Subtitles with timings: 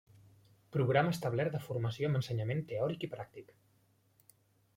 [0.75, 3.55] Programa establert de formació amb ensenyament teòric i pràctic.